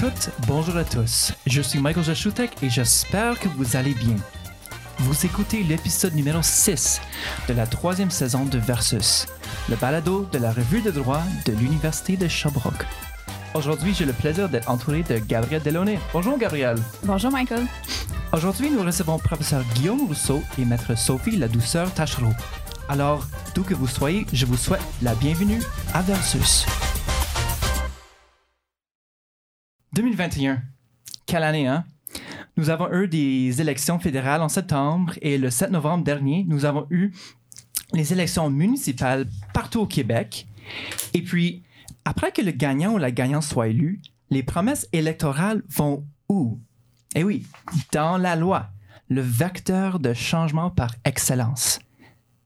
[0.00, 1.32] Bonjour à toutes, bonjour à tous.
[1.46, 4.16] Je suis Michael Jashutek et j'espère que vous allez bien.
[5.00, 7.02] Vous écoutez l'épisode numéro 6
[7.48, 9.26] de la troisième saison de Versus,
[9.68, 12.86] le balado de la revue de droit de l'Université de Sherbrooke.
[13.52, 15.98] Aujourd'hui, j'ai le plaisir d'être entouré de Gabriel Delaunay.
[16.14, 16.78] Bonjour Gabriel.
[17.02, 17.66] Bonjour Michael.
[18.32, 22.32] Aujourd'hui, nous recevons professeur Guillaume Rousseau et maître Sophie La Douceur Tachereau.
[22.88, 25.60] Alors, d'où que vous soyez, je vous souhaite la bienvenue
[25.92, 26.64] à Versus.
[29.92, 30.62] 2021.
[31.26, 31.84] Quelle année, hein?
[32.56, 36.86] Nous avons eu des élections fédérales en septembre et le 7 novembre dernier, nous avons
[36.90, 37.12] eu
[37.92, 40.46] les élections municipales partout au Québec.
[41.14, 41.62] Et puis,
[42.04, 46.60] après que le gagnant ou la gagnante soit élu, les promesses électorales vont où?
[47.16, 47.46] Eh oui,
[47.92, 48.70] dans la loi,
[49.08, 51.80] le vecteur de changement par excellence.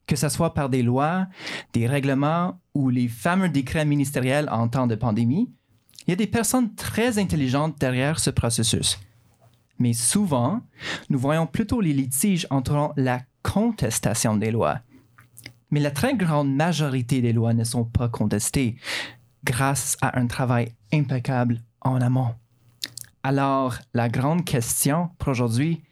[0.07, 1.27] Que ce soit par des lois,
[1.75, 5.51] des règlements ou les fameux décrets ministériels en temps de pandémie,
[6.07, 8.99] il y a des personnes très intelligentes derrière ce processus.
[9.79, 10.61] Mais souvent,
[11.11, 14.81] nous voyons plutôt les litiges entourant la contestation des lois.
[15.71, 18.77] Mais la très grande majorité des lois ne sont pas contestées
[19.45, 22.35] grâce à un travail impeccable en amont.
[23.23, 25.83] Alors, la grande question pour aujourd'hui,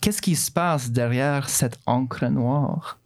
[0.00, 2.98] qu'est-ce qui se passe derrière cette encre noire?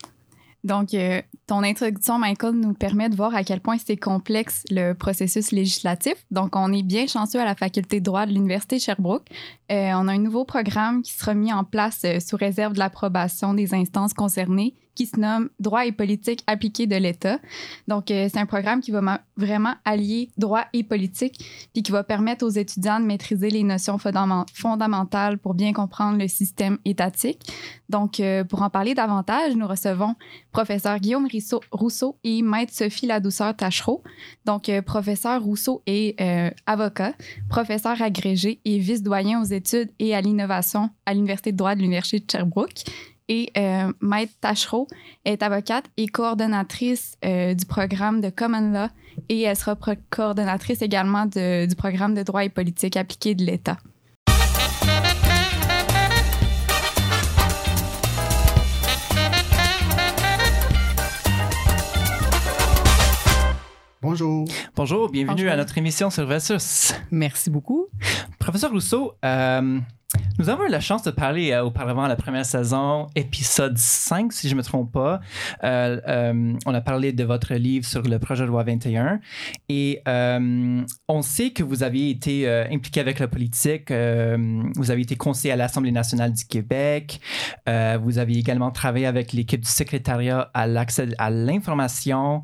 [0.66, 4.94] Donc, euh, ton introduction, Michael, nous permet de voir à quel point c'est complexe le
[4.94, 6.14] processus législatif.
[6.32, 9.28] Donc, on est bien chanceux à la faculté de droit de l'Université Sherbrooke.
[9.70, 12.80] Euh, on a un nouveau programme qui sera mis en place euh, sous réserve de
[12.80, 17.38] l'approbation des instances concernées qui se nomme Droit et politique appliqués de l'État.
[17.86, 22.02] Donc, euh, c'est un programme qui va vraiment allier droit et politique, puis qui va
[22.02, 27.42] permettre aux étudiants de maîtriser les notions fondamentales pour bien comprendre le système étatique.
[27.88, 30.14] Donc, euh, pour en parler davantage, nous recevons
[30.50, 31.28] professeur Guillaume
[31.70, 34.02] Rousseau et maître Sophie Ladouceur Tachereau.
[34.44, 36.16] Donc, euh, professeur Rousseau est
[36.66, 37.12] avocat,
[37.48, 42.20] professeur agrégé et vice-doyen aux études et à l'innovation à l'Université de droit de l'Université
[42.20, 42.84] de Sherbrooke
[43.28, 44.86] et euh, Maître Tachereau
[45.24, 48.88] est avocate et coordonnatrice euh, du programme de Common Law
[49.28, 49.76] et elle sera
[50.10, 53.78] coordonnatrice également du programme de droit et politique appliqué de l'État.
[64.02, 64.46] Bonjour.
[64.76, 66.94] Bonjour, bienvenue à notre émission sur Versus.
[67.10, 67.88] Merci beaucoup.
[68.38, 69.80] Professeur Rousseau, euh,
[70.38, 74.32] nous avons eu la chance de parler euh, auparavant à la première saison, épisode 5,
[74.32, 75.20] si je ne me trompe pas.
[75.64, 79.20] Euh, euh, on a parlé de votre livre sur le projet de loi 21.
[79.70, 83.90] Et on sait que vous aviez été impliqué avec la politique.
[83.90, 87.20] vous avez été conseiller à l'Assemblée nationale du Québec.
[87.66, 92.42] vous avez également travaillé avec l'équipe du secrétariat à l'accès à l'information,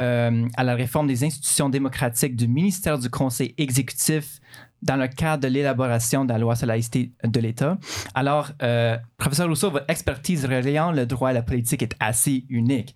[0.00, 4.40] à la réforme des institutions démocratiques du ministère du Conseil exécutif
[4.82, 7.78] dans le cadre de l'élaboration de la loi sur la laïcité de l'État.
[8.14, 12.94] Alors, euh, professeur Rousseau, votre expertise reliant le droit et la politique est assez unique.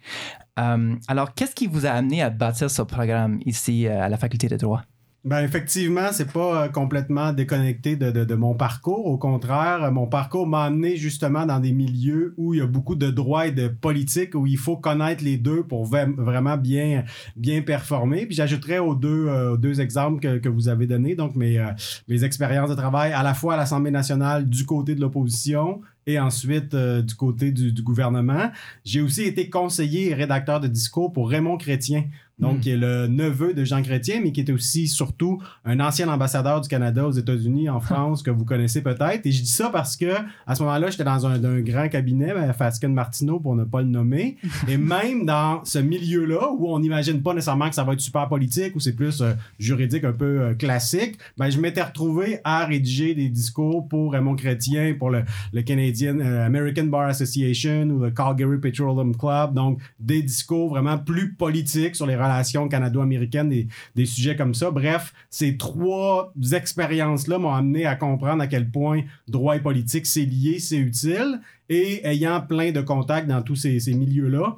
[0.59, 4.17] Euh, alors, qu'est-ce qui vous a amené à bâtir ce programme ici euh, à la
[4.17, 4.83] faculté de droit?
[5.25, 9.07] Ben effectivement, c'est pas euh, complètement déconnecté de, de, mon parcours.
[9.07, 12.97] Au contraire, mon parcours m'a amené justement dans des milieux où il y a beaucoup
[12.97, 17.05] de droit et de politique, où il faut connaître les deux pour vraiment bien,
[17.37, 18.27] bien performer.
[18.27, 21.71] Puis j'ajouterais aux deux, euh, deux exemples que, que, vous avez donnés, donc mes, euh,
[22.09, 26.19] mes expériences de travail à la fois à l'Assemblée nationale du côté de l'opposition et
[26.19, 28.51] ensuite du côté du, du gouvernement.
[28.85, 32.07] J'ai aussi été conseiller et rédacteur de discours pour Raymond Chrétien,
[32.43, 32.61] donc, hmm.
[32.61, 36.61] qui est le neveu de Jean Chrétien, mais qui était aussi surtout un ancien ambassadeur
[36.61, 39.25] du Canada aux États-Unis, en France, que vous connaissez peut-être.
[39.25, 40.13] Et je dis ça parce que
[40.47, 43.89] à ce moment-là, j'étais dans un, grand cabinet, ben, Fasken Martineau, pour ne pas le
[43.89, 44.37] nommer.
[44.69, 48.29] Et même dans ce milieu-là, où on n'imagine pas nécessairement que ça va être super
[48.29, 52.67] politique, ou c'est plus euh, juridique, un peu euh, classique, ben, je m'étais retrouvé à
[52.67, 55.23] rédiger des discours pour Raymond Chrétien, pour le,
[55.53, 59.55] le Canadian euh, American Bar Association ou le Calgary Petroleum Club.
[59.55, 62.32] Donc, des discours vraiment plus politiques sur les relations
[62.69, 64.71] canado-américaines, des, des sujets comme ça.
[64.71, 70.25] Bref, ces trois expériences-là m'ont amené à comprendre à quel point droit et politique, c'est
[70.25, 71.41] lié, c'est utile.
[71.69, 74.57] Et ayant plein de contacts dans tous ces, ces milieux-là,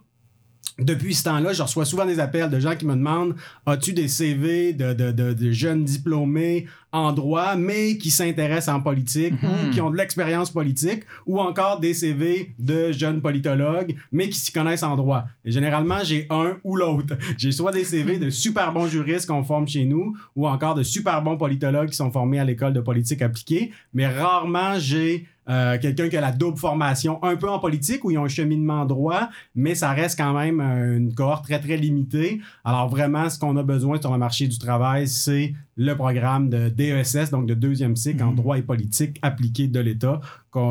[0.79, 4.09] depuis ce temps-là, je reçois souvent des appels de gens qui me demandent As-tu des
[4.09, 6.67] CV de, de, de, jeunes diplômés?
[6.94, 9.70] En droit, mais qui s'intéressent en politique ou mhm.
[9.73, 14.52] qui ont de l'expérience politique, ou encore des CV de jeunes politologues, mais qui s'y
[14.52, 17.17] connaissent en droit Et généralement, j'ai un ou l'autre.
[17.37, 20.85] J'ai soit des CV de super bons juristes qu'on forme chez nous, ou encore de
[20.85, 25.79] super bons politologues qui sont formés à l'école de politique appliquée, mais rarement j'ai euh,
[25.79, 28.87] quelqu'un qui a la double formation, un peu en politique où ils ont un cheminement
[28.87, 32.40] droit, mais ça reste quand même euh, une cohorte très très limitée.
[32.64, 36.69] Alors vraiment, ce qu'on a besoin sur le marché du travail, c'est le programme de
[36.93, 38.37] DESS, donc de deuxième cycle en Mhm.
[38.37, 40.21] droit et politique appliqué de l'État.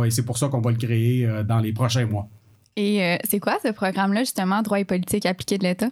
[0.06, 2.28] Et c'est pour ça qu'on va le créer euh, dans les prochains mois.
[2.76, 5.90] Et euh, c'est quoi ce programme-là, justement, droit et politique appliqué de l'État?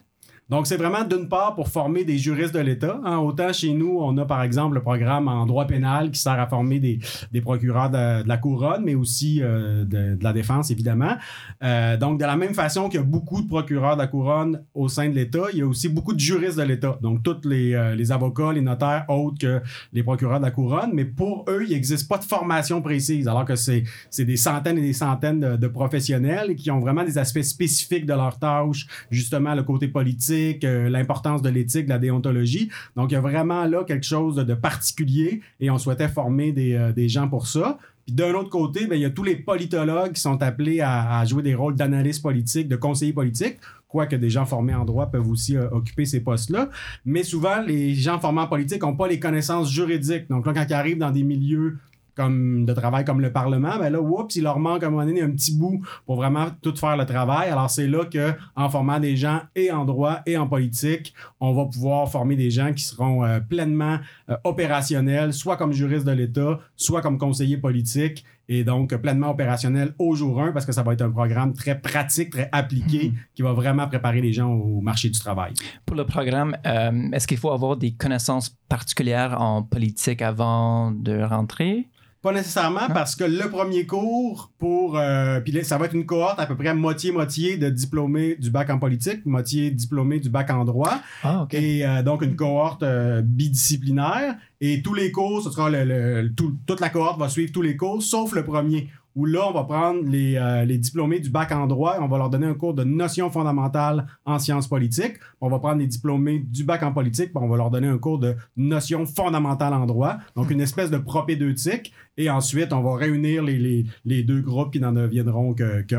[0.52, 3.00] Donc, c'est vraiment d'une part pour former des juristes de l'État.
[3.06, 3.20] hein.
[3.20, 6.46] Autant chez nous, on a par exemple le programme en droit pénal qui sert à
[6.46, 7.00] former des,
[7.32, 11.16] des procureurs de, la couronne, mais aussi euh, de, la défense, évidemment.
[11.64, 14.62] Euh, donc, de la même façon qu'il y a beaucoup de procureurs de la couronne
[14.74, 17.00] au sein de l'État, il y a aussi beaucoup de juristes de l'État.
[17.02, 19.62] Donc, tous les, euh, les avocats, les notaires, autres que
[19.94, 20.92] les procureurs de la couronne.
[20.94, 24.78] Mais pour eux, il n'existe pas de formation précise, alors que c'est c'est des centaines
[24.78, 28.86] et des centaines de, de professionnels qui ont vraiment des aspects spécifiques de leur tâche,
[29.10, 32.70] justement le côté politique, euh, l'importance de l'éthique, de la déontologie.
[32.96, 36.74] Donc, il y a vraiment là quelque chose de, particulier et on souhaitait former des,
[36.74, 37.78] euh, des gens pour ça.
[38.06, 41.24] Puis d'un autre côté, ben, il y a tous les politologues qui sont appelés à,
[41.26, 43.58] jouer des rôles d'analyste politique, de conseiller politique,
[43.88, 46.70] quoique des gens formés en droit peuvent aussi euh, occuper ces postes-là.
[47.06, 50.28] Mais souvent, les gens formés en politique n'ont pas les connaissances juridiques.
[50.30, 51.78] Donc là, quand ils arrivent dans des milieux
[52.16, 55.06] comme de travail comme le Parlement, ben là, oups, il leur manque à un moment
[55.06, 57.50] donné un petit bout pour vraiment tout faire le travail.
[57.50, 61.54] Alors c'est là que en formant des gens et en droit et en politique, on
[61.54, 64.00] va pouvoir former des gens qui seront euh, pleinement
[64.30, 69.94] euh, opérationnels, soit comme juristes de l'État, soit comme conseillers politiques, et donc pleinement opérationnels
[69.98, 73.42] au jour 1 parce que ça va être un programme très pratique, très appliqué, qui
[73.42, 75.54] va vraiment préparer les gens au marché du travail.
[75.86, 81.22] Pour le programme, euh, est-ce qu'il faut avoir des connaissances particulières en politique avant de
[81.22, 81.88] rentrer?
[82.22, 82.94] Pas nécessairement Ah.
[82.94, 86.56] parce que le premier cours pour euh, puis ça va être une cohorte à peu
[86.56, 91.00] près moitié moitié de diplômés du bac en politique, moitié diplômés du bac en droit.
[91.24, 94.36] Ah, et euh, donc une cohorte euh, bidisciplinaire.
[94.64, 97.76] Et tous les cours, ce sera le- tout- toute la cohorte va suivre tous les
[97.76, 101.52] cours sauf le premier où là on va prendre les, euh, les diplômés du bac
[101.52, 105.16] en droit, et on va leur donner un cours de notions fondamentales en sciences politiques,
[105.42, 107.98] on va prendre les diplômés du bac en politique, puis on va leur donner un
[107.98, 112.96] cours de notions fondamentales en droit, donc une espèce de propédeutique et ensuite on va
[112.96, 115.96] réunir les, les- les deux groupes qui n'en deviendront que, que.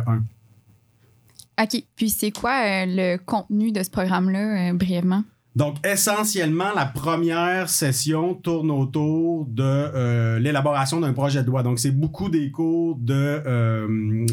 [1.63, 1.85] OK.
[1.97, 5.23] Puis c'est quoi euh, le contenu de ce programme-là, euh, brièvement?
[5.55, 11.63] Donc, essentiellement, la première session tourne autour de euh, l'élaboration d'un projet de loi.
[11.63, 14.27] Donc, c'est beaucoup des cours euh,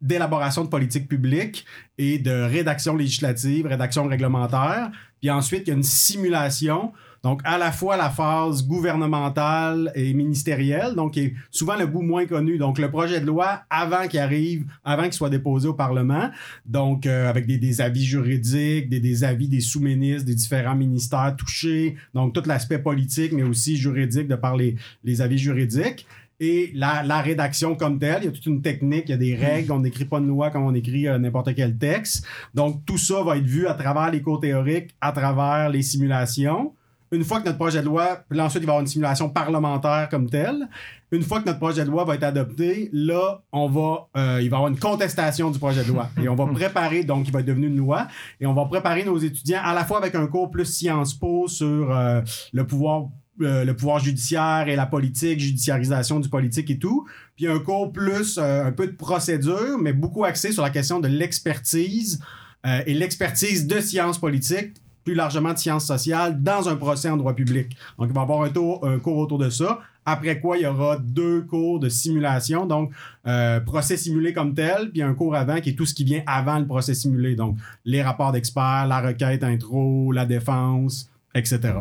[0.00, 1.66] d'élaboration de politique publique
[1.98, 4.90] et de rédaction législative, rédaction réglementaire.
[5.20, 6.92] Puis ensuite, il y a une simulation.
[7.26, 12.02] Donc, à la fois la phase gouvernementale et ministérielle, donc qui est souvent le bout
[12.02, 12.56] moins connu.
[12.56, 16.30] Donc, le projet de loi avant qu'il arrive, avant qu'il soit déposé au Parlement,
[16.66, 22.32] donc euh, avec des, avis juridiques, des, avis des sous-ministres, des différents ministères touchés, donc
[22.32, 24.76] tout l'aspect politique, mais aussi juridique de par les,
[25.20, 26.06] avis juridiques.
[26.38, 29.34] Et la, rédaction comme telle, il y a toute une technique, il y a des
[29.34, 32.24] règles, on n'écrit pas de loi comme on écrit euh, n'importe quel texte.
[32.54, 36.72] Donc tout ça va être vu à travers les cours théoriques, à travers les simulations.
[37.12, 39.28] Une fois que notre projet de loi, puis ensuite, il va y avoir une simulation
[39.28, 40.68] parlementaire comme telle.
[41.12, 44.50] Une fois que notre projet de loi va être adopté, là, on va, euh, il
[44.50, 46.10] va y avoir une contestation du projet de loi.
[46.20, 48.08] Et on va préparer, donc il va être devenu une loi,
[48.40, 51.46] et on va préparer nos étudiants à la fois avec un cours plus Sciences Po
[51.46, 52.22] sur euh,
[52.52, 53.06] le pouvoir
[53.42, 57.06] euh, le pouvoir judiciaire et la politique, judiciarisation du politique et tout.
[57.36, 61.08] Puis un cours plus un peu de procédure, mais beaucoup axé sur la question de
[61.08, 62.20] l'expertise
[62.64, 64.72] et l'expertise de sciences politiques,
[65.06, 67.76] plus largement de sciences sociales, dans un procès en droit public.
[67.96, 69.78] Donc, il va y avoir un, cours autour de ça.
[70.04, 72.92] Après quoi, il y aura deux cours de simulation, donc
[73.26, 76.22] euh, procès simulé comme tel, puis un cours avant qui est tout ce qui vient
[76.26, 81.74] avant le procès simulé, donc les rapports d'experts, la requête intro, la défense, etc.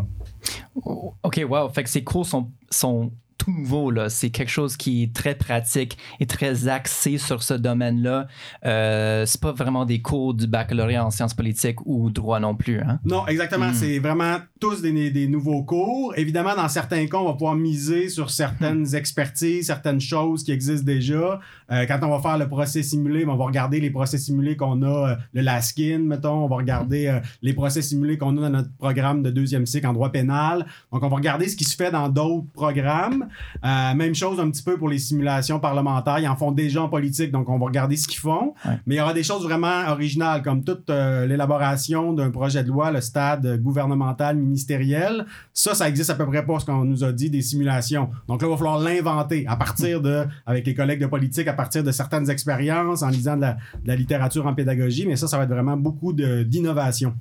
[0.75, 1.69] OK, wow.
[1.69, 3.11] Fait que ces cours sont
[3.45, 4.09] tout là.
[4.09, 8.27] C'est quelque chose qui est très pratique et très axé sur ce domaine-là.
[8.65, 12.79] Euh, c'est pas vraiment des cours du baccalauréat en sciences politiques ou droit non plus,
[12.79, 12.99] hein?
[13.05, 13.69] Non, exactement.
[13.69, 13.73] Mm.
[13.73, 16.13] C'est vraiment tous des, des nouveaux cours.
[16.17, 20.85] Évidemment, dans certains cas, on va pouvoir miser sur certaines expertises, certaines choses qui existent
[20.85, 21.39] déjà.
[21.71, 24.55] Euh, quand on va faire le procès simulé, ben, on va regarder les procès simulés
[24.55, 26.45] qu'on a, euh, le LASKIN, mettons.
[26.45, 29.87] On va regarder euh, les procès simulés qu'on a dans notre programme de deuxième cycle
[29.87, 30.65] en droit pénal.
[30.91, 33.27] Donc, on va regarder ce qui se fait dans d'autres programmes.
[33.63, 36.19] Euh, même chose un petit peu pour les simulations parlementaires.
[36.19, 38.53] Ils en font déjà en politique, donc on va regarder ce qu'ils font.
[38.65, 38.79] Ouais.
[38.85, 42.69] Mais il y aura des choses vraiment originales, comme toute euh, l'élaboration d'un projet de
[42.69, 45.25] loi, le stade gouvernemental, ministériel.
[45.53, 48.09] Ça, ça existe à peu près pas ce qu'on nous a dit des simulations.
[48.27, 51.53] Donc là, il va falloir l'inventer à partir de, avec les collègues de politique, à
[51.53, 55.05] partir de certaines expériences, en lisant de la, de la littérature en pédagogie.
[55.07, 57.13] Mais ça, ça va être vraiment beaucoup d'innovation.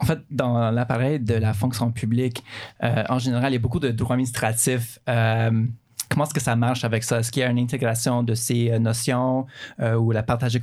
[0.00, 2.42] En fait, dans l'appareil de la fonction publique,
[2.82, 4.98] euh, en général, il y a beaucoup de droits administratifs.
[5.08, 5.64] Euh,
[6.08, 7.20] comment est-ce que ça marche avec ça?
[7.20, 9.46] Est-ce qu'il y a une intégration de ces euh, notions
[9.80, 10.60] ou la partage de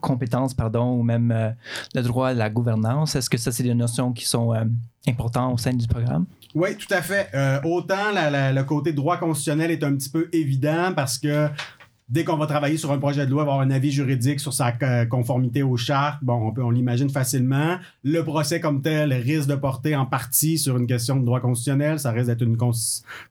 [0.00, 1.54] compétences, pardon, ou même
[1.94, 3.16] le droit à la gouvernance?
[3.16, 4.54] Est-ce que ça, c'est des notions qui sont
[5.06, 6.26] importantes au sein du programme?
[6.54, 7.28] Oui, tout à fait.
[7.64, 11.48] Autant le côté droit constitutionnel est un petit peu évident parce que
[12.08, 14.72] dès qu'on va travailler sur un projet de loi, avoir un avis juridique sur sa
[14.82, 17.76] euh, conformité aux chartes, bon, on, peut, on l'imagine facilement.
[18.02, 21.98] Le procès comme tel risque de porter en partie sur une question de droit constitutionnel.
[21.98, 22.56] Ça risque d'être une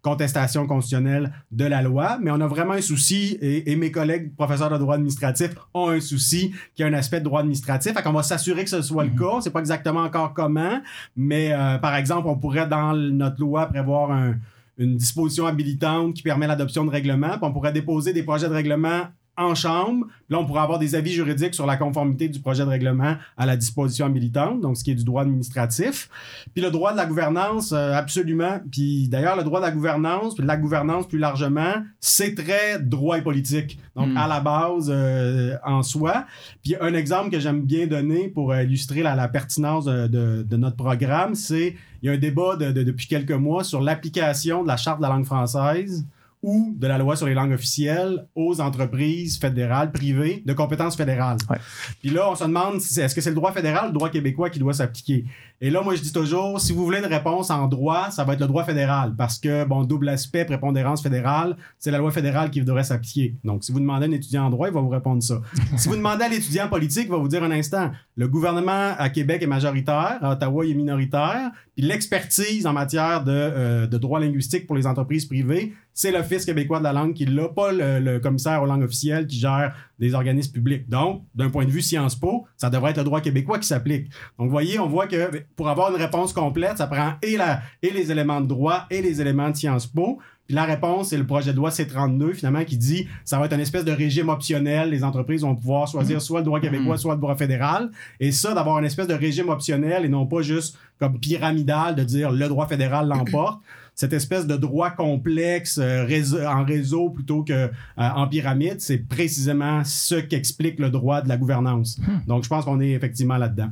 [0.01, 2.17] contestation constitutionnelle de la loi.
[2.21, 5.89] Mais on a vraiment un souci, et, et mes collègues professeurs de droit administratif ont
[5.89, 7.93] un souci qui a un aspect de droit administratif.
[7.93, 9.41] Fait qu'on va s'assurer que ce soit le cas.
[9.41, 10.81] C'est pas exactement encore comment,
[11.15, 14.35] mais euh, par exemple, on pourrait dans notre loi prévoir un-
[14.77, 18.53] une disposition habilitante qui permet l'adoption de règlements, puis on pourrait déposer des projets de
[18.53, 19.07] règlement
[19.37, 20.07] en chambre.
[20.29, 23.45] Là, on pourrait avoir des avis juridiques sur la conformité du projet de règlement à
[23.45, 26.09] la disposition habilitante, donc ce qui est du droit administratif.
[26.53, 28.59] Puis le droit de la gouvernance, euh, absolument.
[28.71, 33.17] Puis d'ailleurs, le droit de la gouvernance, puis la gouvernance plus largement, c'est très droit
[33.17, 33.79] et politique.
[33.95, 34.17] Donc Mm.
[34.17, 36.25] à la base, euh, en soi.
[36.63, 40.43] Puis un exemple que j'aime bien donner pour euh, illustrer la, la pertinence de, de-
[40.43, 43.81] de notre programme, c'est il y a un débat de- de- depuis quelques mois sur
[43.81, 46.05] l'application de la charte de la langue française
[46.43, 51.37] ou de la loi sur les langues officielles aux entreprises fédérales, privées, de compétences fédérales.
[51.49, 51.57] Ouais.
[51.99, 54.09] Puis là, on se demande si est-ce que c'est le droit fédéral ou le droit
[54.09, 55.25] québécois qui doit s'appliquer?
[55.59, 58.33] Et là, moi, je dis toujours, si vous voulez une réponse en droit, ça va
[58.33, 59.15] être le droit fédéral.
[59.17, 63.35] Parce que, bon, double aspect, prépondérance fédérale, c'est la loi fédérale qui devrait s'appliquer.
[63.43, 65.41] Donc, si vous demandez à un étudiant en droit, il va vous répondre ça.
[65.77, 68.93] si vous demandez à l'étudiant en politique, il va vous dire un instant, le gouvernement
[68.97, 73.87] à Québec est majoritaire, à Ottawa, il est minoritaire, puis l'expertise en matière de, euh,
[73.87, 77.47] de droit linguistique pour les entreprises privées, c'est l'Office québécois de la langue qui l'a,
[77.49, 80.87] pas le, le commissaire aux langues officielles qui gère des organismes publics.
[80.87, 84.11] Donc, d'un point de vue Sciences Po, ça devrait être le droit québécois qui s'applique.
[84.37, 87.61] Donc, vous voyez, on voit que pour avoir une réponse complète, ça prend et, la,
[87.81, 90.19] et les éléments de droit et les éléments de Sciences Po.
[90.45, 93.53] Puis la réponse, c'est le projet de loi C32, finalement, qui dit ça va être
[93.53, 94.91] une espèce de régime optionnel.
[94.91, 97.89] Les entreprises vont pouvoir choisir soit le droit québécois, soit le droit fédéral.
[98.19, 102.03] Et ça, d'avoir une espèce de régime optionnel et non pas juste comme pyramidal de
[102.03, 103.61] dire le droit fédéral l'emporte.
[103.99, 108.99] Cette espèce de droit complexe euh, réseau- en réseau plutôt que euh, en pyramide, c'est
[108.99, 111.99] précisément ce qu'explique le droit de la gouvernance.
[112.27, 113.69] Donc, je pense qu'on est effectivement là-dedans.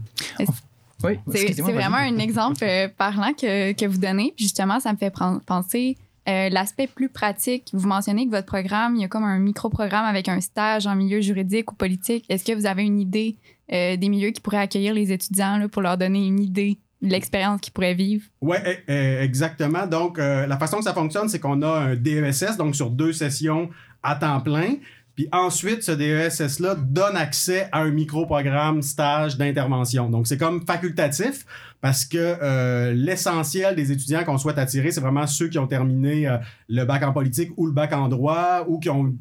[1.03, 4.33] Oui, C'est vraiment un exemple euh, parlant que, que vous donnez.
[4.35, 5.95] Puis justement, ça me fait prendre- penser
[6.27, 7.69] euh, l'aspect plus pratique.
[7.73, 10.95] Vous mentionnez que votre programme, il y a comme un micro-programme avec un stage en
[10.95, 12.25] milieu juridique ou politique.
[12.29, 13.35] Est-ce que vous avez une idée
[13.71, 16.79] euh, des milieux qui pourraient accueillir les étudiants là, pour leur donner une idée
[17.11, 18.23] l'expérience qu'ils pourraient vivre?
[18.41, 18.57] Oui,
[18.87, 19.87] exactement.
[19.87, 23.13] Donc, euh, la façon que ça fonctionne, c'est qu'on a un DESS, donc sur deux
[23.13, 23.69] sessions
[24.03, 24.75] à temps plein.
[25.15, 30.09] Puis ensuite, ce DESS-là donne accès à un micro-programme stage d'intervention.
[30.09, 31.45] Donc, c'est comme facultatif
[31.79, 36.27] parce que euh, l'essentiel des étudiants qu'on souhaite attirer, c'est vraiment ceux qui ont terminé
[36.27, 39.13] euh, le bac en politique ou le bac en droit ou qui ont.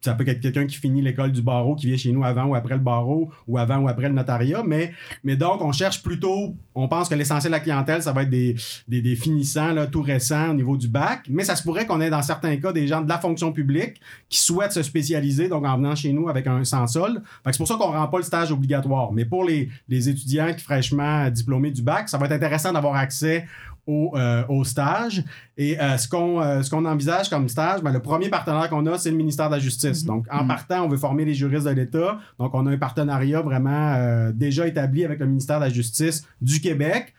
[0.00, 2.54] Ça peut être quelqu'un qui finit l'école du barreau, qui vient chez nous avant ou
[2.54, 4.62] après le barreau ou avant ou après le notariat.
[4.66, 4.92] Mais,
[5.36, 6.54] donc, on cherche plutôt.
[6.74, 8.56] On pense que l'essentiel de la clientèle, ça va être des,
[8.88, 11.26] des, finissants tout récents au niveau du bac.
[11.28, 14.00] Mais ça se pourrait qu'on ait dans certains cas des gens de la fonction publique
[14.28, 17.22] qui souhaitent se spécialiser, donc en venant chez nous avec un sans sol.
[17.46, 19.12] C'est pour ça qu'on rend pas le stage obligatoire.
[19.12, 22.96] Mais pour les, les étudiants qui fraîchement diplômés du bac, ça va être intéressant d'avoir
[22.96, 23.46] accès
[23.86, 25.24] au, euh, au stage.
[25.56, 28.86] Et euh, ce qu'on euh, ce qu'on envisage comme stage, ben, le premier partenaire qu'on
[28.86, 30.04] a, c'est le ministère de la Justice.
[30.04, 30.48] Donc, en Mhm.
[30.48, 32.18] partant, on veut former les juristes de l'État.
[32.38, 36.60] Donc, on a un partenariat vraiment déjà établi avec le ministère de la Justice du
[36.60, 37.14] Québec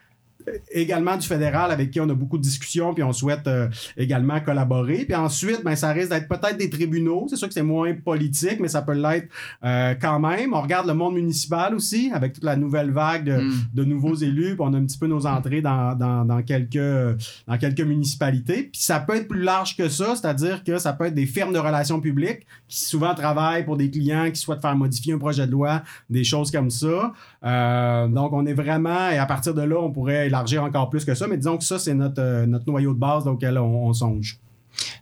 [0.70, 4.40] également du fédéral avec qui on a beaucoup de discussions puis on souhaite euh, également
[4.40, 5.04] collaborer.
[5.04, 7.26] Puis ensuite, ben, ça risque d'être peut-être des tribunaux.
[7.28, 9.28] C'est sûr que c'est moins politique, mais ça peut l'être
[9.64, 10.54] euh, quand même.
[10.54, 13.52] On regarde le monde municipal aussi avec toute la nouvelle vague de, Mm.
[13.74, 14.56] de nouveaux élus.
[14.56, 18.64] Puis on a un petit peu nos entrées dans, dans, dans quelques, dans quelques municipalités.
[18.64, 21.52] Puis ça peut être plus large que ça, c'est-à-dire que ça peut être des firmes
[21.52, 25.46] de relations publiques qui souvent travaillent pour des clients qui souhaitent faire modifier un projet
[25.46, 27.12] de loi, des choses comme ça.
[27.44, 31.04] Euh, donc on est vraiment, et à partir de là, on pourrait élargir encore plus
[31.04, 33.86] que ça, mais disons que ça, c'est notre, euh, notre noyau de base auquel on,
[33.86, 34.38] on songe.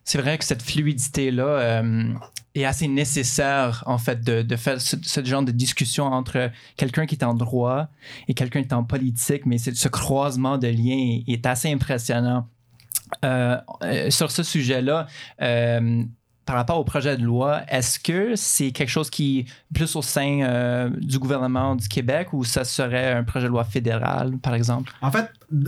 [0.05, 2.13] C'est vrai que cette fluidité-là euh,
[2.55, 7.25] est assez nécessaire, en fait, de, faire ce, genre de discussion entre quelqu'un qui est
[7.25, 7.89] en droit
[8.29, 12.49] et quelqu'un qui est en politique, mais ce croisement de liens est, assez impressionnant.
[14.11, 15.07] Sur ce sujet-là,
[16.45, 19.45] par rapport au projet de loi, est-ce que c'est quelque chose qui est
[19.75, 23.65] plus au sein euh, du gouvernement du Québec ou ça serait un projet de loi
[23.65, 24.93] fédéral, par exemple?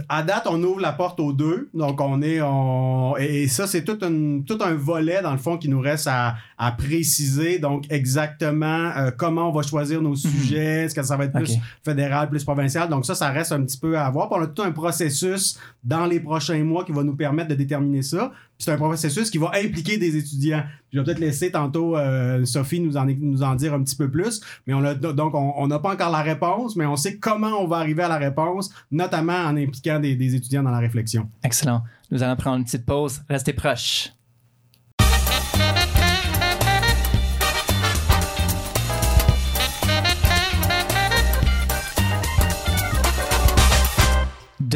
[0.09, 1.69] À date, on ouvre la porte aux deux.
[1.75, 2.41] Donc, on est.
[2.43, 3.17] On...
[3.19, 6.37] Et ça, c'est tout, un- tout un volet, dans le fond, qui nous reste à,
[6.59, 7.59] à préciser.
[7.59, 10.85] Donc, exactement euh, comment on va choisir nos sujets.
[10.85, 12.88] Est-ce que ça va être plus fédéral, plus provincial?
[12.88, 14.29] Donc, ça, ça reste un petit peu à voir.
[14.29, 17.55] Puis on a tout un processus dans les prochains mois qui va nous permettre de
[17.55, 18.33] déterminer ça.
[18.57, 20.62] Puis c'est un processus qui va impliquer des étudiants.
[20.95, 24.09] Je vais peut-être laisser tantôt euh, Sophie nous en, nous en dire un petit peu
[24.09, 24.41] plus.
[24.67, 27.67] Mais on a, donc, on n'a pas encore la réponse, mais on sait comment on
[27.67, 31.29] va arriver à la réponse, notamment en impliquant impliquant des, des étudiants dans la réflexion.
[31.43, 31.83] Excellent.
[32.11, 33.23] Nous allons prendre une petite pause.
[33.29, 34.13] Restez proches.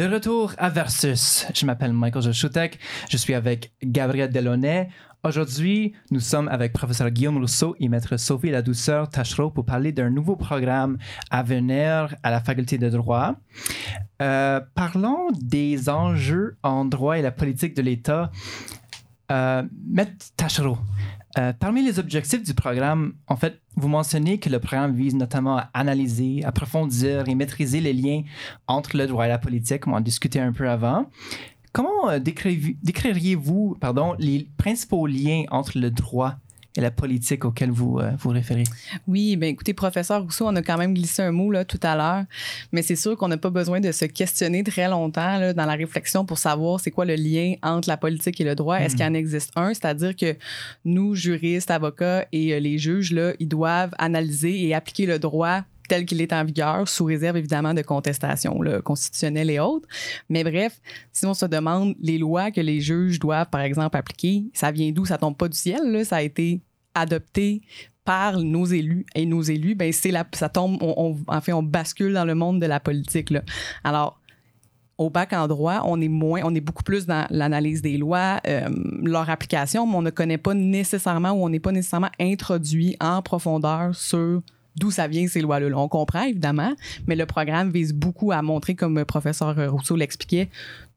[0.09, 1.45] Retour à Versus.
[1.53, 2.79] Je m'appelle Michael Joshutek.
[3.09, 4.89] Je suis avec Gabriel Delaunay.
[5.23, 10.09] Aujourd'hui, nous sommes avec professeur Guillaume Rousseau et maître Sophie Ladouceur Tachereau pour parler d'un
[10.09, 10.97] nouveau programme
[11.29, 13.35] à venir à la faculté de droit.
[14.21, 18.31] Euh, parlons des enjeux en droit et la politique de l'État.
[19.31, 20.77] Euh, maître Tachereau,
[21.37, 25.57] euh, parmi les objectifs du programme, en fait, vous mentionnez que le programme vise notamment
[25.57, 28.23] à analyser, approfondir et maîtriser les liens
[28.67, 31.05] entre le droit et la politique, on en discutait un peu avant.
[31.71, 33.77] Comment euh, décririez-vous
[34.17, 36.37] les principaux liens entre le droit
[36.79, 38.63] et la politique auquel vous euh, vous référez?
[39.07, 41.95] Oui, bien écoutez, professeur Rousseau, on a quand même glissé un mot là, tout à
[41.95, 42.25] l'heure,
[42.71, 45.75] mais c'est sûr qu'on n'a pas besoin de se questionner très longtemps là, dans la
[45.75, 48.77] réflexion pour savoir c'est quoi le lien entre la politique et le droit.
[48.77, 49.73] Est-ce qu'il y en existe un?
[49.73, 50.35] C'est-à-dire que
[50.85, 55.63] nous, juristes, avocats et euh, les juges, là, ils doivent analyser et appliquer le droit
[55.89, 59.87] tel qu'il est en vigueur, sous réserve évidemment de contestation constitutionnelle et autres.
[60.29, 60.79] Mais bref,
[61.11, 64.91] si on se demande les lois que les juges doivent, par exemple, appliquer, ça vient
[64.91, 65.05] d'où?
[65.05, 66.05] Ça tombe pas du ciel, là.
[66.05, 66.61] ça a été
[66.95, 67.61] adopté
[68.05, 69.05] par nos élus.
[69.15, 72.35] Et nos élus, ben c'est la, ça tombe, on, en fait, on bascule dans le
[72.35, 73.29] monde de la politique.
[73.29, 73.41] Là.
[73.83, 74.19] Alors,
[74.97, 78.41] au bac en droit, on est moins, on est beaucoup plus dans l'analyse des lois,
[78.47, 78.67] euh,
[79.01, 83.21] leur application, mais on ne connaît pas nécessairement ou on n'est pas nécessairement introduit en
[83.21, 84.41] profondeur sur
[84.75, 85.67] d'où ça vient ces lois-là.
[85.77, 86.73] On comprend évidemment,
[87.07, 90.49] mais le programme vise beaucoup à montrer, comme le professeur Rousseau l'expliquait,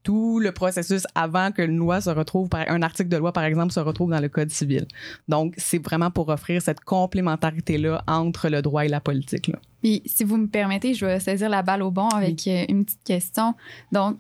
[0.03, 3.45] tout le processus avant que une loi se retrouve, par, un article de loi par
[3.45, 4.87] exemple, se retrouve dans le Code civil.
[5.29, 9.49] Donc, c'est vraiment pour offrir cette complémentarité-là entre le droit et la politique.
[9.49, 9.59] Là.
[9.83, 12.85] Puis, si vous me permettez, je vais saisir la balle au bon avec euh, une
[12.85, 13.55] petite question.
[13.91, 14.17] Donc,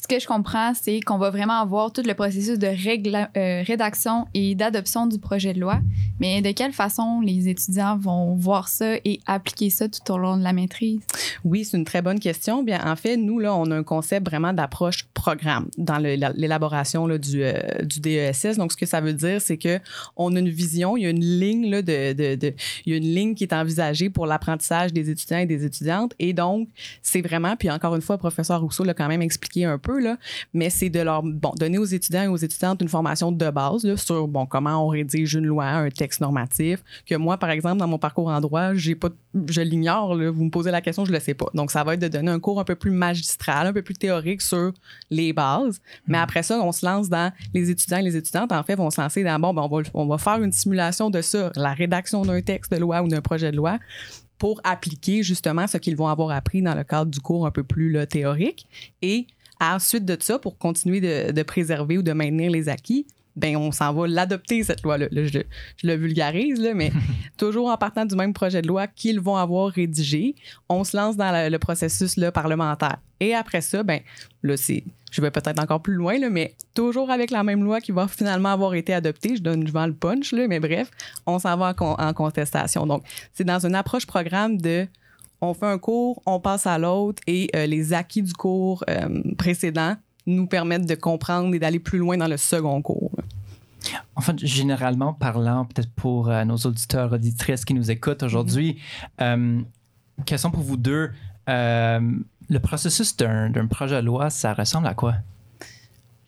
[0.00, 4.26] ce que je comprends, c'est qu'on va vraiment avoir tout le processus de euh, rédaction
[4.32, 5.80] et d'adoption du projet de loi,
[6.20, 10.38] mais de quelle façon les étudiants vont voir ça et appliquer ça tout au long
[10.38, 11.00] de la maîtrise?
[11.44, 12.62] Oui, c'est une très bonne question.
[12.62, 17.42] Bien, en fait, nous, là, on a un concept vraiment d'approche programme dans l'élaboration du,
[17.42, 18.56] euh, du DESS.
[18.56, 19.80] Donc, ce que ça veut dire, c'est que
[20.16, 22.54] on a une vision, il y a une ligne là, de, de,
[22.86, 26.14] il y a une ligne qui est envisagée pour l'apprentissage des étudiants et des étudiantes.
[26.18, 26.68] Et donc,
[27.02, 29.89] c'est vraiment, puis encore une fois, le professeur Rousseau l'a quand même expliqué un peu,
[29.98, 30.16] là,
[30.54, 33.84] mais c'est de leur bon, donner aux étudiants et aux étudiantes une formation de base
[33.84, 37.78] là, sur bon, comment on rédige une loi, un texte normatif, que moi, par exemple,
[37.78, 39.08] dans mon parcours en droit, j'ai pas,
[39.48, 40.16] je l'ignore.
[40.16, 41.46] Vous me posez la question, je le sais pas.
[41.54, 43.94] Donc, ça va être de donner un cours un peu plus magistral, un peu plus
[43.94, 44.72] théorique sur
[45.10, 45.80] les bases.
[46.06, 46.22] Mais hmm.
[46.22, 49.00] après ça, on se lance dans les étudiants et les étudiantes, en fait, vont se
[49.00, 52.22] lancer dans bon, ben, on, va, on va faire une simulation de ça, la rédaction
[52.22, 53.78] d'un texte de loi ou d'un projet de loi
[54.38, 57.62] pour appliquer justement ce qu'ils vont avoir appris dans le cadre du cours un peu
[57.62, 58.66] plus théorique.
[59.02, 59.26] Et
[59.60, 61.00] Ensuite de ça, pour continuer
[61.32, 65.06] de, préserver ou de maintenir les acquis, ben on s'en va l'adopter, cette loi-là.
[65.12, 65.40] je,
[65.82, 66.92] le vulgarise, là, mais
[67.36, 70.34] toujours en partant du même projet de loi qu'ils vont avoir rédigé,
[70.68, 72.98] on se lance dans le, processus là, parlementaire.
[73.20, 74.00] Et après ça, ben
[74.42, 77.80] là, c'est, je vais peut-être encore plus loin, là, mais toujours avec la même loi
[77.80, 79.36] qui va finalement avoir été adoptée.
[79.36, 80.90] Je donne, vends le punch, là, mais bref,
[81.26, 82.86] on s'en va en contestation.
[82.86, 84.88] Donc, c'est dans une approche programme de
[85.40, 89.22] on fait un cours, on passe à l'autre et euh, les acquis du cours euh,
[89.38, 93.12] précédent nous permettent de comprendre et d'aller plus loin dans le second cours.
[94.14, 98.78] En fait, généralement parlant, peut-être pour euh, nos auditeurs, auditrices qui nous écoutent aujourd'hui,
[99.20, 99.62] mm
[100.36, 101.10] sont pour vous deux,
[101.46, 105.14] le processus d'un projet de loi, ça ressemble à quoi?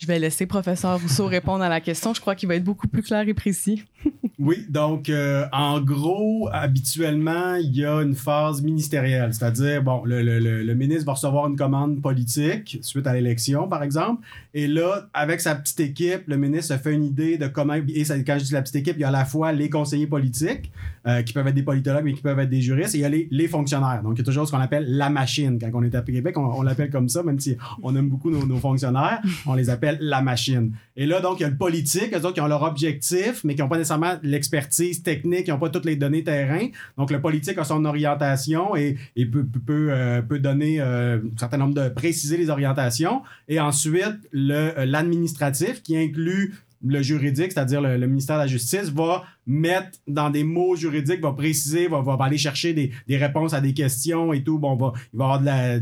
[0.03, 2.12] Je vais laisser professeur Rousseau répondre à la question.
[2.12, 3.85] Je crois qu'il va être beaucoup plus clair et précis.
[4.41, 10.21] oui, donc euh, en gros, habituellement, il y a une phase ministérielle, c'est-à-dire, bon, le,
[10.23, 15.09] le, le, ministre va recevoir une commande politique suite à l'élection, par exemple, et là,
[15.15, 18.38] avec sa petite équipe, le ministre se fait une idée de comment, et ça, quand
[18.41, 20.73] je dis la petite équipe, il y a à la fois les conseillers politiques,
[21.07, 23.05] euh, qui peuvent être des politologues, mais qui peuvent être des juristes, et il y
[23.05, 24.03] a les, les fonctionnaires.
[24.03, 25.59] Donc, il y a toujours ce qu'on appelle la machine.
[25.61, 28.31] Quand on est à Québec, on, on l'appelle comme ça, même si on aime beaucoup
[28.31, 30.73] nos, nos fonctionnaires, on les appelle la machine.
[30.97, 33.55] Et là, donc, il y a le politique, eux autres qui ont leur objectif, mais
[33.55, 36.69] qui n'ont pas nécessairement l'expertise technique, qui n'ont pas toutes les données terrain.
[36.99, 41.89] Donc, le politique a son orientation et, euh, peut, donner euh, un certain nombre de
[41.89, 43.23] préciser les orientations.
[43.49, 49.25] Et ensuite, euh, l'administratif qui inclut le juridique, c'est-à-dire le, ministère de la Justice, va
[49.47, 53.61] mettre dans des mots juridiques, va préciser, va, va aller chercher des, des réponses à
[53.61, 54.59] des questions et tout.
[54.59, 55.81] Bon, va, il va y avoir de la-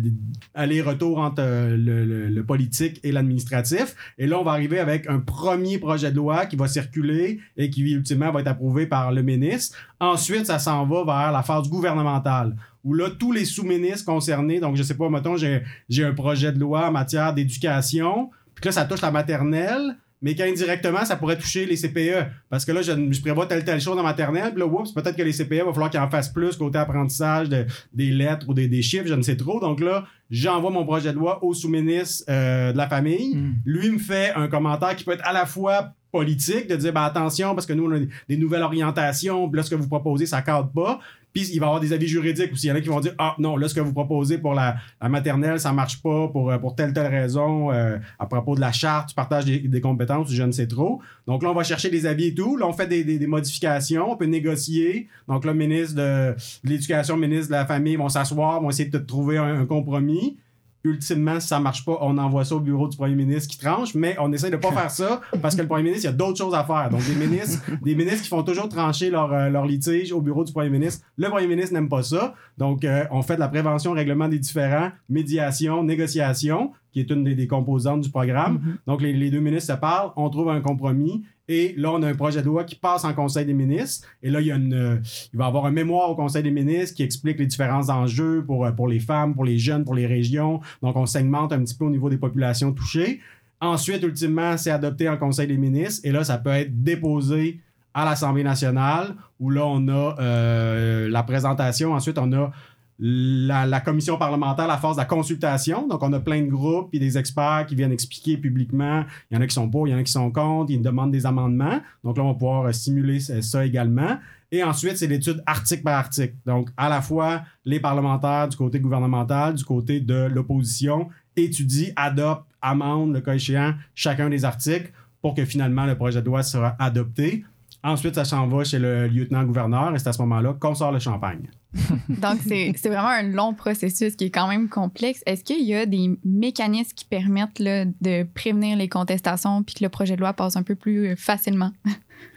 [0.54, 3.94] aller-retour entre euh, le, le- politique et l'administratif.
[4.18, 7.70] Et là, on va arriver avec un premier projet de loi qui va circuler et
[7.70, 9.76] qui, ultimement, va être approuvé par le ministre.
[10.00, 14.74] Ensuite, ça s'en va vers la phase gouvernementale où là, tous les sous-ministres concernés, donc
[14.76, 18.86] je sais pas, mettons, j'ai un projet de loi en matière d'éducation, puis là, ça
[18.86, 22.26] touche la maternelle, mais qu'indirectement, ça pourrait toucher les CPE.
[22.50, 25.16] Parce que là, je, je prévois telle, telle chose en maternelle, puis là, oups, peut-être
[25.16, 28.54] que les CPE, va falloir qu'ils en fassent plus côté apprentissage de- des lettres ou
[28.54, 29.60] des, des chiffres, je ne sais trop.
[29.60, 33.36] Donc là, j'envoie mon projet de loi au sous-ministre euh, de la famille.
[33.36, 33.54] Mm.
[33.64, 37.02] Lui me fait un commentaire qui peut être à la fois politique, de dire ben,
[37.04, 39.86] attention, parce que nous, on a des, des nouvelles orientations, puis là, ce que vous
[39.88, 40.98] proposez, ça cadre pas.
[41.32, 42.66] Puis il va y avoir des avis juridiques aussi.
[42.66, 44.54] Il y en a qui vont dire Ah non, là, ce que vous proposez pour
[44.54, 44.76] la,
[45.08, 47.70] maternelle, ça marche pas pour, euh, pour telle, telle raison.
[47.72, 51.00] euh, à propos de la charte, tu partages des, des compétences, je ne sais trop.
[51.26, 52.56] Donc là, on va chercher des avis et tout.
[52.56, 55.08] Là, on fait des, des- des modifications, on peut négocier.
[55.28, 58.70] Donc là, le ministre de, de l'Éducation, le ministre de la Famille vont s'asseoir, vont
[58.70, 60.36] essayer de trouver un, un compromis.
[60.82, 63.94] Ultimement, si ça marche pas, on envoie ça au bureau du premier ministre qui tranche,
[63.94, 66.16] mais on essaie de pas faire ça parce que le premier ministre, il y a
[66.16, 66.88] d'autres choses à faire.
[66.90, 70.44] Donc, des ministres, des ministres qui font toujours trancher leur, euh, leur litige au bureau
[70.44, 71.04] du premier ministre.
[71.18, 72.34] Le premier ministre n'aime pas ça.
[72.56, 77.24] Donc, euh, on fait de la prévention, règlement des différends, médiation, négociation, qui est une
[77.24, 78.54] des, des composantes du programme.
[78.54, 78.76] Mhm.
[78.86, 81.22] Donc, les, les deux ministres se parlent, on trouve un compromis.
[81.52, 84.06] Et là, on a un projet de loi qui passe en Conseil des ministres.
[84.22, 86.52] Et là, il, y a une, il va y avoir un mémoire au Conseil des
[86.52, 90.06] ministres qui explique les différents enjeux pour, pour les femmes, pour les jeunes, pour les
[90.06, 90.60] régions.
[90.80, 93.18] Donc, on segmente un petit peu au niveau des populations touchées.
[93.60, 96.02] Ensuite, ultimement, c'est adopté en Conseil des ministres.
[96.04, 97.58] Et là, ça peut être déposé
[97.94, 101.94] à l'Assemblée nationale, où là, on a euh, la présentation.
[101.94, 102.52] Ensuite, on a
[103.00, 105.88] la, commission parlementaire, la phase de la consultation.
[105.88, 109.04] Donc, on a plein de groupes et des experts qui viennent expliquer publiquement.
[109.30, 110.82] Il y en a qui sont pour, il y en a qui sont contre, ils
[110.82, 111.80] demandent des amendements.
[112.04, 114.18] Donc là, on va pouvoir euh, stimuler ça ça également.
[114.52, 116.34] Et ensuite, c'est l'étude article par article.
[116.44, 122.46] Donc, à la fois, les parlementaires du côté gouvernemental, du côté de l'opposition, étudient, adoptent,
[122.60, 126.76] amendent, le cas échéant, chacun des articles pour que finalement le projet de loi sera
[126.78, 127.44] adopté.
[127.82, 130.98] Ensuite, ça s'en va chez le lieutenant-gouverneur et c'est à ce moment-là qu'on sort le
[130.98, 131.48] champagne.
[132.08, 135.22] Donc, c'est vraiment un long processus qui est quand même complexe.
[135.24, 139.84] Est-ce qu'il y a des mécanismes qui permettent là, de prévenir les contestations puis que
[139.84, 141.72] le projet de loi passe un peu plus euh, facilement?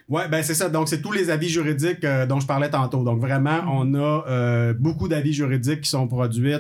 [0.10, 0.68] Ouais, ben c'est ça.
[0.70, 3.04] Donc, c'est tous les avis juridiques euh, dont je parlais tantôt.
[3.04, 6.56] Donc, vraiment, on a euh, beaucoup d'avis juridiques qui sont produits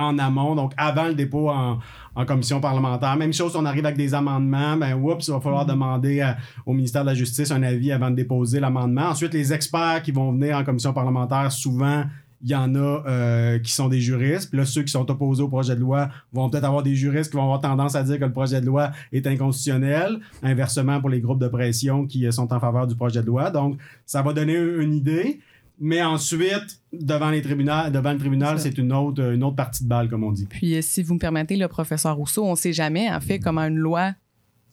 [0.00, 1.78] en amont, donc avant le dépôt en,
[2.14, 3.14] en commission parlementaire.
[3.16, 6.36] Même chose, si on arrive avec des amendements, ben, oups, il va falloir demander à-
[6.66, 9.08] au ministère de la Justice un avis avant de déposer l'amendement.
[9.10, 12.04] Ensuite, les experts qui vont venir en commission parlementaire, souvent,
[12.42, 14.48] il y en a euh, qui sont des juristes.
[14.48, 17.30] Puis là, ceux qui sont opposés au projet de loi vont peut-être avoir des juristes
[17.30, 20.18] qui vont avoir tendance à dire que le projet de loi est inconstitutionnel.
[20.42, 23.50] Inversement, pour les groupes de pression qui euh, sont en faveur du projet de loi.
[23.50, 25.40] Donc, ça va donner une idée.
[25.80, 29.88] Mais ensuite, devant, les tribunaux, devant le tribunal, C'est une autre, une autre partie de
[29.88, 30.46] balle, comme on dit.
[30.46, 33.38] Puis, euh, si vous me permettez, le professeur Rousseau, on ne sait jamais, en fait,
[33.38, 34.12] comment une loi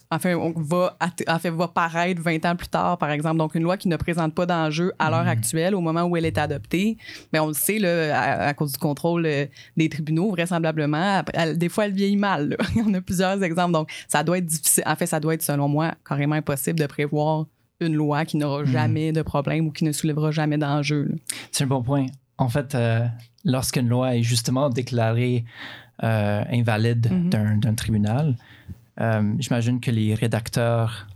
[0.09, 3.37] enfin, on va, en fait, va paraître 20 ans plus tard, par exemple.
[3.37, 6.25] Donc, une loi qui ne présente pas d'enjeu à l'heure actuelle, au moment où elle
[6.25, 6.97] est adoptée,
[7.33, 11.57] ben, on le sait, là, à, à cause du contrôle euh, des tribunaux, vraisemblablement, elle-
[11.57, 12.49] des fois, elle vieillit mal.
[12.49, 12.55] là.
[12.75, 13.73] Il y en a plusieurs exemples.
[13.73, 14.83] Donc, ça doit être difficile.
[14.85, 17.45] En fait, ça doit être, selon moi, carrément impossible de prévoir
[17.79, 21.15] une loi qui n'aura jamais de problème ou qui ne soulèvera jamais d'enjeu.
[21.51, 22.05] C'est un bon point.
[22.37, 23.05] En fait, euh,
[23.45, 25.45] lorsqu'une loi est justement déclarée
[26.03, 27.59] euh, invalide Mhm.
[27.59, 28.35] d'un tribunal,
[29.01, 31.07] euh, j'imagine que les rédacteurs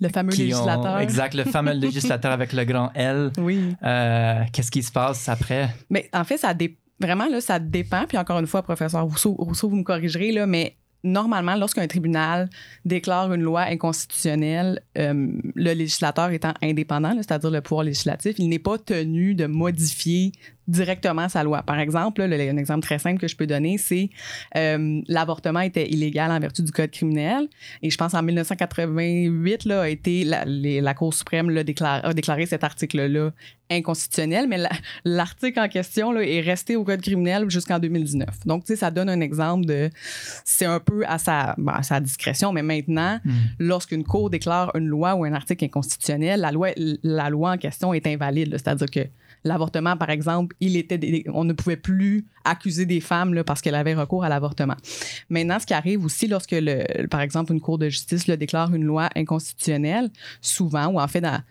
[0.00, 0.94] Le fameux législateur.
[0.94, 0.98] ont...
[0.98, 3.74] Exact, le fameux législateur avec le grand L, Oui.
[3.82, 5.68] euh, qu'est-ce qui se passe après?
[5.90, 8.04] Mais en fait, ça dé- vraiment, là, ça dépend.
[8.08, 12.50] Puis encore une fois, professeur Rousseau, Rousseau vous me corrigerez, là, mais normalement, lorsqu'un tribunal
[12.84, 18.58] déclare une loi inconstitutionnelle, euh, le législateur étant indépendant, c'est-à-dire le pouvoir législatif, il n'est
[18.58, 20.32] pas tenu de modifier
[20.68, 21.62] directement sa loi.
[21.62, 24.10] Par exemple, là, un exemple très simple que je peux donner, c'est
[24.56, 27.48] euh, l'avortement était illégal en vertu du code criminel.
[27.82, 32.04] Et je pense en 1988 là, a été la, les- la Cour suprême là, déclare-
[32.04, 33.30] a déclaré cet article-là
[33.70, 34.70] inconstitutionnel, mais la-
[35.04, 38.28] l'article en question là, est resté au code criminel jusqu'en 2019.
[38.46, 39.90] Donc, tu sais, ça donne un exemple de...
[40.44, 43.32] C'est un peu à sa, bon, à sa discrétion, mais maintenant, Hmm.
[43.58, 46.68] lorsqu'une cour déclare une loi ou un article inconstitutionnel, la loi,
[47.02, 48.50] la loi en question est invalide.
[48.52, 49.00] C'est-à-dire que
[49.44, 54.28] l'avortement, par exemple, on ne pouvait plus accuser des femmes parce qu'elles avaient recours à
[54.28, 54.76] l'avortement.
[55.28, 58.74] Maintenant, ce qui arrive aussi lorsque, le, par exemple, une cour de justice le déclare
[58.74, 61.42] une loi inconstitutionnelle, souvent, ou en fait, à,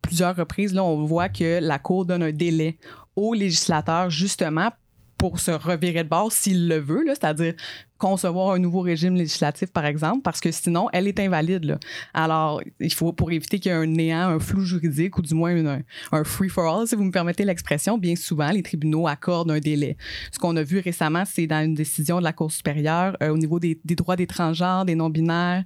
[0.00, 2.78] plusieurs reprises, là, on voit que la cour donne un délai
[3.16, 4.70] au législateur justement
[5.18, 7.54] pour se revirer de bord s'il le veut, c'est-à-dire
[8.02, 11.78] concevoir un nouveau régime législatif, par exemple, parce que sinon, elle est invalide.
[12.14, 15.34] Alors, il faut, pour éviter qu'il y ait un néant, un flou juridique, ou du
[15.34, 15.54] moins
[16.10, 19.96] un free-for-all, si vous me permettez l'expression, bien souvent, les tribunaux accordent un délai.
[20.32, 23.38] Ce qu'on a vu récemment, c'est dans une décision de la Cour supérieure euh, au
[23.38, 25.62] niveau des, droits des transgenres, des non-binaires.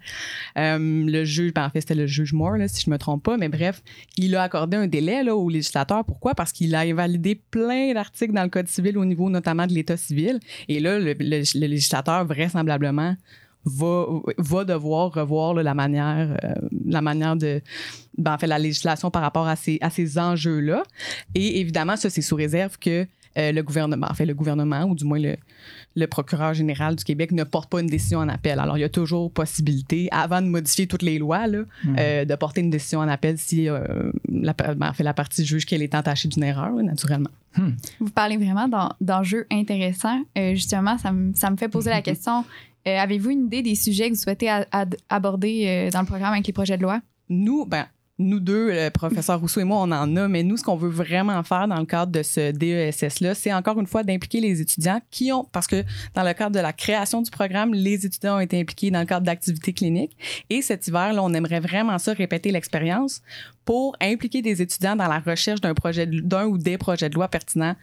[0.59, 3.39] Euh, le juge, ben, en fait, c'était le juge Moore, si je me trompe pas,
[3.39, 3.83] mais bref,
[4.19, 6.05] il a accordé un délai là, au législateur.
[6.05, 6.35] Pourquoi?
[6.35, 9.97] Parce qu'il a invalidé plein d'articles dans le Code civil au niveau notamment de l'État
[9.97, 10.39] civil.
[10.69, 13.17] Et là, le législateur vraisemblablement
[13.67, 16.55] va, devoir revoir la manière euh,
[16.87, 17.61] la manière de
[18.17, 20.85] ben, la législation par rapport à ces à ces enjeux là
[21.35, 24.95] et évidemment ça c'est sous réserve que euh, le gouvernement, en fait, le gouvernement, ou
[24.95, 25.37] du moins le,
[25.95, 28.59] le, procureur général du Québec ne porte pas une décision en appel.
[28.59, 31.97] Alors, il y a toujours possibilité, avant de modifier toutes les lois, là, mm.
[31.99, 35.67] euh, de porter une décision en appel si la, ben, en fait, la partie juge
[35.67, 37.31] qu'elle est entachée d'une erreur, naturellement.
[37.57, 37.71] Hmm.
[38.01, 38.69] Vous parlez vraiment
[39.01, 40.23] d'enjeux intéressants.
[40.37, 42.45] justement, ça me, ça me fait poser la question
[42.87, 44.49] euh, avez-vous une idée des sujets que vous souhaitez
[45.09, 47.01] aborder euh, dans le programme avec les projets de loi?
[47.29, 47.87] Nous, ben,
[48.19, 50.89] nous deux, le professeur Rousseau et moi, on en a, mais nous, ce qu'on veut
[50.89, 55.01] vraiment faire dans le cadre de ce DESS-là, c'est encore une fois d'impliquer les étudiants
[55.11, 58.41] qui ont, parce que dans le cadre de la création du programme, les étudiants ont
[58.41, 60.17] été impliqués dans le cadre d'activités cliniques.
[60.49, 63.21] Et cet hiver, là, on aimerait vraiment ça, répéter l'expérience
[63.65, 67.29] pour impliquer des étudiants dans la recherche d'un projet, d'un ou des projets de loi
[67.29, 67.77] pertinents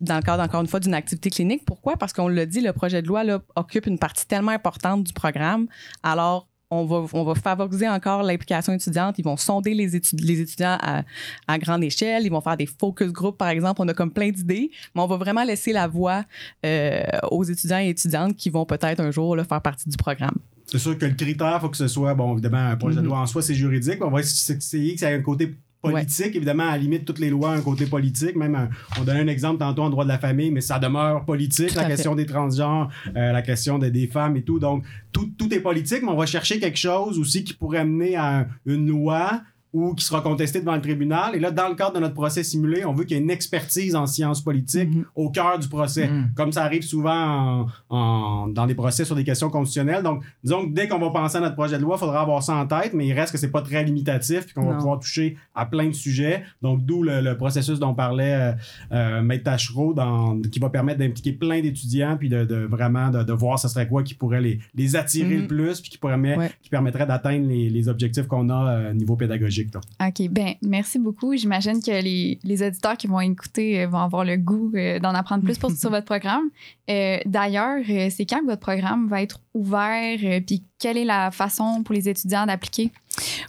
[0.00, 1.64] dans le cadre, encore une fois, d'une activité clinique.
[1.64, 1.96] Pourquoi?
[1.96, 3.22] Parce qu'on l'a dit, le projet de loi
[3.56, 5.66] occupe une partie tellement importante du programme.
[6.02, 6.84] Alors, on
[7.24, 9.18] va, favoriser encore l'implication étudiante.
[9.18, 12.24] Ils vont sonder les, étudiants à, grande échelle.
[12.24, 13.80] Ils vont faire des focus groups, par exemple.
[13.82, 16.24] On a comme plein d'idées, mais on va vraiment laisser la voix
[16.66, 20.36] euh, aux étudiants et étudiantes qui vont peut-être un jour faire partie du programme.
[20.66, 23.06] C'est sûr que le critère, il faut que ce soit, bon, évidemment, un projet de
[23.06, 24.04] loi en soi, c'est juridique.
[24.04, 25.54] On va essayer que ça ait un côté
[25.90, 26.34] politique.
[26.36, 28.36] Évidemment, à la limite, toutes les lois ont un côté politique.
[28.36, 31.74] Même, on donnait un exemple tantôt en droit de la famille, mais ça demeure politique,
[31.74, 34.58] la question des transgenres, euh, la question des femmes et tout.
[34.58, 38.16] Donc, tout, tout est politique, mais on va chercher quelque chose aussi qui pourrait amener
[38.16, 41.34] à une loi ou qui sera contesté devant le tribunal.
[41.34, 43.30] Et là, dans le cadre de notre procès simulé, on veut qu'il y ait une
[43.30, 45.04] expertise en sciences politiques mhm.
[45.14, 46.30] au cœur du procès, mhm.
[46.34, 50.02] comme ça arrive souvent en, dans des procès sur des questions constitutionnelles.
[50.02, 52.42] Donc, disons que dès qu'on va penser à notre projet de loi, il faudra avoir
[52.42, 54.98] ça en tête, mais il reste que c'est pas très limitatif et qu'on va pouvoir
[55.00, 56.42] toucher à plein de sujets.
[56.62, 58.52] Donc, d'où le, processus dont parlait euh,
[58.92, 63.22] euh, Maître Tachereau, dans, qui va permettre d'impliquer plein d'étudiants puis de, de vraiment de,
[63.22, 65.46] de, voir ce serait quoi qui pourrait les, les attirer le mhm.
[65.46, 69.16] plus puis qui, pourrait, qui permettrait d'atteindre les, les, objectifs qu'on a euh, au niveau
[69.16, 69.57] pédagogique.
[70.00, 70.28] OK.
[70.30, 71.36] Ben, merci beaucoup.
[71.36, 75.14] J'imagine que les, les, auditeurs qui vont écouter euh, vont avoir le goût euh, d'en
[75.14, 76.50] apprendre plus pour, sur votre programme.
[76.90, 77.78] Euh, d'ailleurs,
[78.10, 80.18] c'est quand que votre programme va être ouvert?
[80.46, 82.90] Puis quelle est la façon pour les étudiants d'appliquer?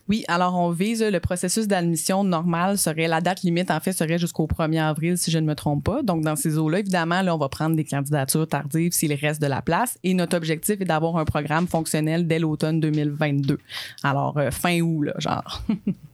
[0.08, 4.18] Oui, alors on vise le processus d'admission normal serait la date limite en fait serait
[4.18, 6.02] jusqu'au 1er avril si je ne me trompe pas.
[6.02, 9.48] Donc dans ces eaux-là, évidemment, là, on va prendre des candidatures tardives s'il reste de
[9.48, 13.60] la place et notre objectif est d'avoir un programme fonctionnel dès l'automne 2022.
[14.04, 15.63] Alors fin août là, genre.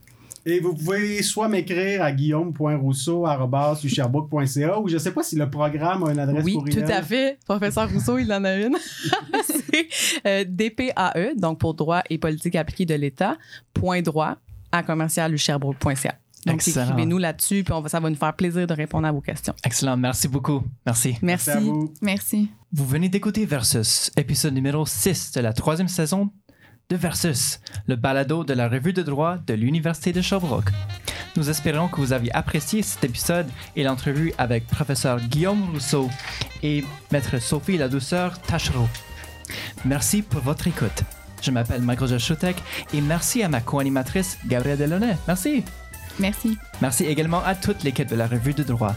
[0.48, 6.04] Et vous pouvez soit m'écrire à guillaume.rousseau.ca ou je ne sais pas si le programme
[6.04, 7.40] a une adresse oui, Oui, tout à fait.
[7.44, 8.76] Professeur Rousseau, il en a une.
[9.44, 9.88] C'est
[10.24, 13.36] euh, DPAE, donc pour droit et politique appliquée de l'État,
[13.74, 14.36] point droit
[14.70, 16.14] à commercialucherbrook.ca.
[16.46, 19.20] Donc, écrivez-nous là-dessus, puis on va, ça va nous faire plaisir de répondre à vos
[19.20, 19.54] questions.
[19.64, 19.96] Excellent.
[19.96, 20.62] Merci beaucoup.
[20.86, 21.16] Merci.
[21.22, 21.50] Merci.
[21.50, 21.64] Merci.
[21.64, 21.92] vous.
[22.00, 22.48] Merci.
[22.72, 26.30] vous venez d'écouter Versus, épisode numéro 6 de la troisième saison
[26.88, 30.70] de Versus, le balado de la revue de droit de l'Université de Sherbrooke.
[31.36, 36.08] Nous espérons que vous avez apprécié cet épisode et l'entrevue avec professeur Guillaume Rousseau
[36.62, 38.88] et maître Sophie La Douceur Tachereau.
[39.84, 41.02] Merci pour votre écoute.
[41.42, 42.56] Je m'appelle Michael Jaschutek
[42.94, 45.16] et merci à ma co-animatrice Gabrielle Delaunay.
[45.26, 45.64] Merci.
[46.20, 46.56] Merci.
[46.80, 48.94] Merci également à toute l'équipe de la revue de droit.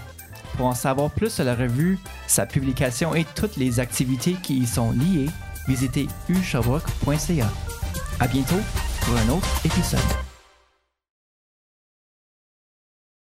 [0.57, 1.97] Pour en savoir plus sur la revue,
[2.27, 5.29] sa publication et toutes les activités qui y sont liées,
[5.67, 7.49] visitez usherbrooke.ca.
[8.19, 8.59] À bientôt
[9.01, 10.28] pour un autre épisode.